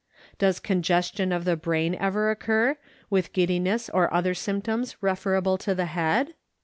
[0.39, 2.75] Does congestion of the brain ever occur,
[3.11, 6.33] with giddiness or other symptoms referable to the head